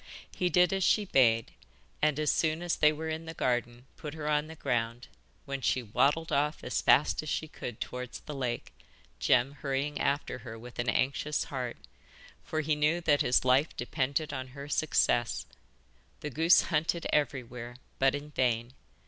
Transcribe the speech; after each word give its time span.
He 0.35 0.49
did 0.49 0.73
as 0.73 0.83
she 0.83 1.05
bade, 1.05 1.51
and 2.01 2.19
as 2.19 2.31
soon 2.31 2.63
as 2.63 2.75
they 2.75 2.91
were 2.91 3.09
in 3.09 3.27
the 3.27 3.35
garden 3.35 3.85
put 3.97 4.15
her 4.15 4.27
on 4.27 4.47
the 4.47 4.55
ground, 4.55 5.07
when 5.45 5.61
she 5.61 5.83
waddled 5.83 6.31
off 6.31 6.63
as 6.63 6.81
fast 6.81 7.21
as 7.21 7.29
she 7.29 7.47
could 7.47 7.79
towards 7.79 8.21
the 8.21 8.33
lake, 8.33 8.73
Jem 9.19 9.51
hurrying 9.51 9.99
after 10.01 10.39
her 10.39 10.57
with 10.57 10.79
an 10.79 10.89
anxious 10.89 11.43
heart, 11.43 11.77
for 12.43 12.61
he 12.61 12.73
knew 12.75 12.99
that 13.01 13.21
his 13.21 13.45
life 13.45 13.77
depended 13.77 14.33
on 14.33 14.47
her 14.57 14.67
success. 14.67 15.45
The 16.21 16.31
goose 16.31 16.61
hunted 16.63 17.05
everywhere, 17.13 17.75
but 17.99 18.15
in 18.15 18.31
vain. 18.31 18.73